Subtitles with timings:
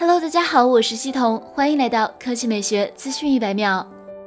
[0.00, 3.84] Hello，大家好，我是西彤，欢迎来到科技美学资讯一百秒。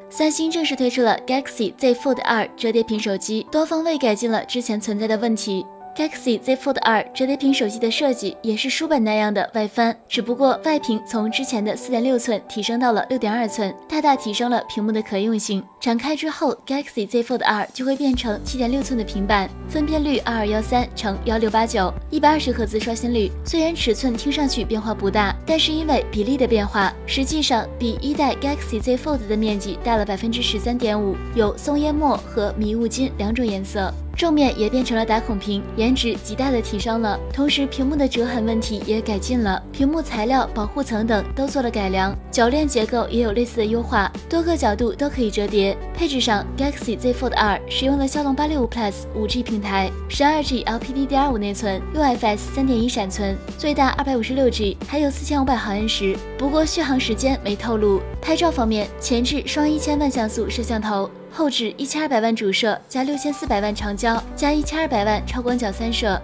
[0.09, 5.65] 三星正式推出了 Galaxy Z Fold 2折叠屏手机，多方位改进了之前存在的问题。
[5.95, 15.61] Galaxy Z Fold 2折叠屏手机的设计也是书本那样的外翻，只不过外屏从之前的4.6寸提升到了6.2寸，大大提升了屏幕的可用性。
[15.81, 23.29] 展开之后，Galaxy Z Fold 2就会变成7.6寸的平板，分辨率2213乘1689，120赫兹刷新率。
[23.43, 33.93] 虽然尺寸听上去变化不大，但是因为比例的变化，实际上比一代 Galaxy Z Fold 的面积大了百分之十三点五，有松烟墨和迷雾金两种颜色。
[34.21, 37.19] 正面也变成了打孔屏，颜值极大的提升了。
[37.33, 45.75] 同时，屏幕的折痕问题也改进了，屏幕材料、保护层等都做了改良，铰链结构也有类似的优化，多个角度都可以折叠。
[45.95, 56.15] 配置上，Galaxy Z Fold 2使用了骁龙八六五 Plus 五 G 平台，十二 G LPDDR5 内存，UFS 三点一闪存，最大二百五十六 G，还有四千五百毫安时。
[56.37, 57.99] 不过续航时间没透露。
[58.21, 61.09] 拍照方面，前置双一千万像素摄像头。
[61.31, 66.21] 后置一千二百万主摄加六千四百万长焦加一千二百万超广角三摄。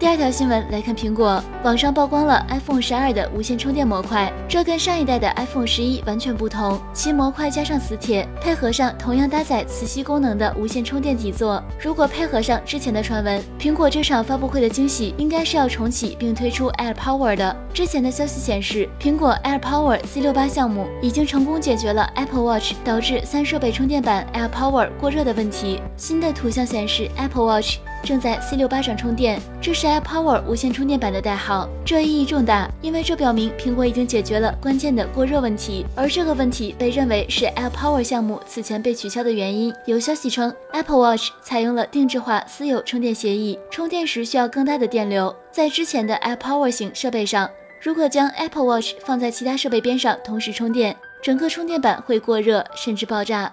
[0.00, 6.80] 第二条新闻来看，苹果网上曝光了 iPhone 十二的无线充电模块，这跟上一代的 iPhone 十一完全不同。
[6.94, 11.62] 其模块加上磁铁，配合上同样搭载磁吸功能的无线充电底座。
[11.78, 17.54] 如果配合上之前的传闻，苹果这场发布会的惊喜应该是要重启并推出 Air Power 的。
[17.74, 25.78] 之前的消息显示，苹果 Air Power C 六八项目已经成功解决了 Apple Watch 导致三设备充电板 Air Power 过热的问题。
[25.98, 27.76] 新的图像显示，Apple Watch。
[28.02, 39.72] 正在 C 六八上充电，这是 AirPower 无线充电板的代号，这意义重大，因为这表明苹果已经解决了关键的过热问题，而这个问题被认为是 AirPower 项目此前被取消的原因。
[39.86, 45.34] 有消息称，Apple Watch 采用了定制化私有充电协议，充电时需要更大的电流。
[45.50, 47.48] 在之前的 AirPower 型设备上，
[47.80, 53.52] 如果将 Apple Watch 放在其他设备边上同时充电，整个充电板会过热甚至爆炸。